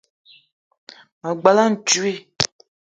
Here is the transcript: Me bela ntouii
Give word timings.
Me 1.21 1.29
bela 1.43 1.63
ntouii 1.71 2.19